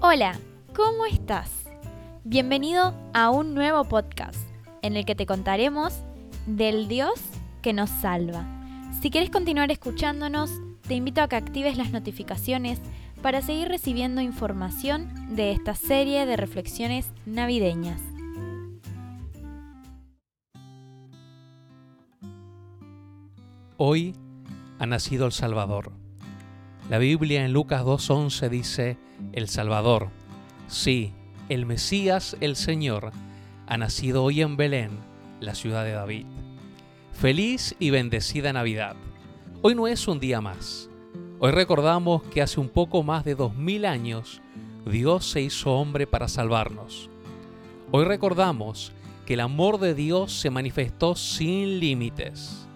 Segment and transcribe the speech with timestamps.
[0.00, 0.38] Hola,
[0.76, 1.50] ¿cómo estás?
[2.22, 4.38] Bienvenido a un nuevo podcast
[4.80, 5.92] en el que te contaremos
[6.46, 7.14] del Dios
[7.62, 8.46] que nos salva.
[9.02, 10.52] Si quieres continuar escuchándonos,
[10.86, 12.80] te invito a que actives las notificaciones
[13.22, 18.00] para seguir recibiendo información de esta serie de reflexiones navideñas.
[23.76, 24.14] Hoy
[24.78, 25.90] ha nacido el Salvador.
[26.88, 28.96] La Biblia en Lucas 2.11 dice,
[29.34, 30.08] el Salvador,
[30.68, 31.12] sí,
[31.50, 33.12] el Mesías, el Señor,
[33.66, 34.92] ha nacido hoy en Belén,
[35.38, 36.24] la ciudad de David.
[37.12, 38.96] Feliz y bendecida Navidad.
[39.60, 40.88] Hoy no es un día más.
[41.40, 44.40] Hoy recordamos que hace un poco más de dos mil años
[44.86, 47.10] Dios se hizo hombre para salvarnos.
[47.90, 48.92] Hoy recordamos
[49.26, 52.66] que el amor de Dios se manifestó sin límites.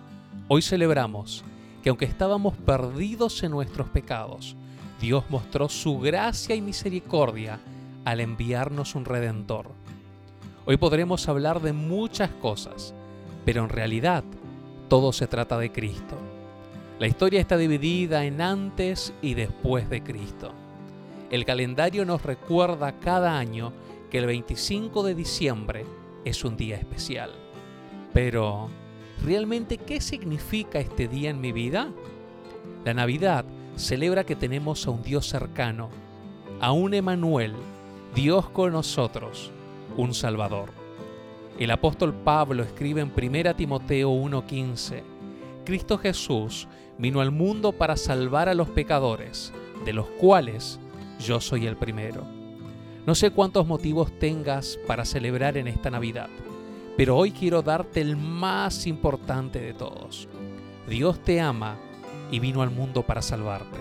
[0.49, 1.47] Hoy celebramos
[1.83, 4.57] que aunque estábamos perdidos en nuestros pecados,
[5.01, 7.59] Dios mostró su gracia y misericordia
[8.05, 9.71] al enviarnos un redentor.
[10.65, 12.95] Hoy podremos hablar de muchas cosas,
[13.45, 14.23] pero en realidad
[14.89, 16.17] todo se trata de Cristo.
[17.01, 20.53] La historia está dividida en antes y después de Cristo.
[21.31, 23.73] El calendario nos recuerda cada año
[24.09, 25.85] que el 25 de diciembre
[26.25, 27.33] es un día especial.
[28.13, 28.69] Pero,
[29.23, 31.89] ¿realmente qué significa este día en mi vida?
[32.85, 33.45] La Navidad
[33.77, 35.89] celebra que tenemos a un Dios cercano,
[36.61, 37.55] a un Emanuel,
[38.15, 39.51] Dios con nosotros,
[39.97, 40.71] un Salvador.
[41.59, 45.03] El apóstol Pablo escribe en 1 Timoteo 1:15,
[45.65, 46.67] Cristo Jesús
[46.99, 49.53] vino al mundo para salvar a los pecadores,
[49.85, 50.81] de los cuales
[51.21, 52.25] yo soy el primero.
[53.07, 56.29] No sé cuántos motivos tengas para celebrar en esta Navidad,
[56.97, 60.29] pero hoy quiero darte el más importante de todos.
[60.89, 61.79] Dios te ama
[62.31, 63.79] y vino al mundo para salvarte.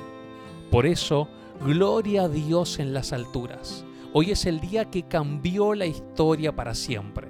[0.70, 1.28] Por eso,
[1.66, 3.86] gloria a Dios en las alturas.
[4.14, 7.28] Hoy es el día que cambió la historia para siempre.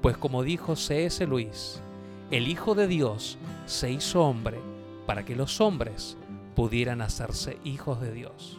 [0.00, 1.26] Pues como dijo C.S.
[1.26, 1.82] Luis,
[2.30, 4.60] el Hijo de Dios se hizo hombre
[5.06, 6.16] para que los hombres
[6.54, 8.58] pudieran hacerse hijos de Dios.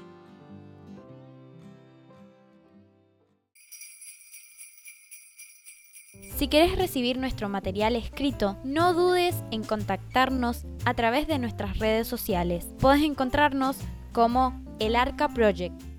[6.21, 12.07] Si quieres recibir nuestro material escrito, no dudes en contactarnos a través de nuestras redes
[12.07, 12.67] sociales.
[12.79, 13.77] Puedes encontrarnos
[14.11, 15.91] como El Arca Project